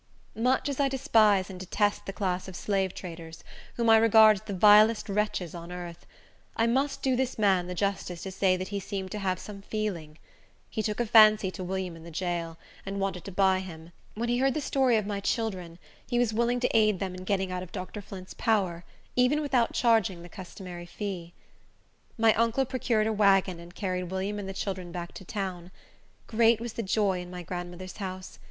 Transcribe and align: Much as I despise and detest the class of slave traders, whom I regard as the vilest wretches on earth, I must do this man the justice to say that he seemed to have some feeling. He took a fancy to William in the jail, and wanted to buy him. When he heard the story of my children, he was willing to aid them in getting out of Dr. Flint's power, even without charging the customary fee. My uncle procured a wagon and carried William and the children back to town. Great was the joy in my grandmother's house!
Much 0.35 0.67
as 0.67 0.79
I 0.79 0.89
despise 0.89 1.47
and 1.47 1.59
detest 1.59 2.07
the 2.07 2.11
class 2.11 2.47
of 2.47 2.55
slave 2.55 2.91
traders, 2.95 3.43
whom 3.75 3.87
I 3.87 3.97
regard 3.97 4.37
as 4.37 4.41
the 4.41 4.53
vilest 4.55 5.07
wretches 5.09 5.53
on 5.53 5.71
earth, 5.71 6.07
I 6.55 6.65
must 6.65 7.03
do 7.03 7.15
this 7.15 7.37
man 7.37 7.67
the 7.67 7.75
justice 7.75 8.23
to 8.23 8.31
say 8.31 8.57
that 8.57 8.69
he 8.69 8.79
seemed 8.79 9.11
to 9.11 9.19
have 9.19 9.37
some 9.37 9.61
feeling. 9.61 10.17
He 10.71 10.81
took 10.81 10.99
a 10.99 11.05
fancy 11.05 11.51
to 11.51 11.63
William 11.63 11.95
in 11.95 12.03
the 12.03 12.09
jail, 12.09 12.57
and 12.83 12.99
wanted 12.99 13.23
to 13.25 13.31
buy 13.31 13.59
him. 13.59 13.91
When 14.15 14.27
he 14.27 14.39
heard 14.39 14.55
the 14.55 14.59
story 14.59 14.97
of 14.97 15.05
my 15.05 15.19
children, 15.19 15.77
he 16.07 16.17
was 16.17 16.33
willing 16.33 16.59
to 16.61 16.75
aid 16.75 16.97
them 16.97 17.13
in 17.13 17.23
getting 17.23 17.51
out 17.51 17.61
of 17.61 17.71
Dr. 17.71 18.01
Flint's 18.01 18.33
power, 18.33 18.83
even 19.15 19.39
without 19.39 19.71
charging 19.73 20.23
the 20.23 20.29
customary 20.29 20.87
fee. 20.87 21.35
My 22.17 22.33
uncle 22.33 22.65
procured 22.65 23.05
a 23.05 23.13
wagon 23.13 23.59
and 23.59 23.75
carried 23.75 24.05
William 24.09 24.39
and 24.39 24.49
the 24.49 24.53
children 24.55 24.91
back 24.91 25.11
to 25.13 25.23
town. 25.23 25.69
Great 26.25 26.59
was 26.59 26.73
the 26.73 26.81
joy 26.81 27.21
in 27.21 27.29
my 27.29 27.43
grandmother's 27.43 27.97
house! 27.97 28.39